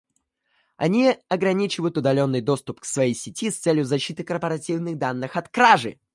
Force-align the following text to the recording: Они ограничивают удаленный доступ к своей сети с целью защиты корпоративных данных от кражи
Они 0.77 1.15
ограничивают 1.29 1.95
удаленный 1.95 2.41
доступ 2.41 2.79
к 2.79 2.85
своей 2.85 3.13
сети 3.13 3.51
с 3.51 3.59
целью 3.59 3.85
защиты 3.85 4.23
корпоративных 4.23 4.97
данных 4.97 5.35
от 5.35 5.47
кражи 5.49 5.99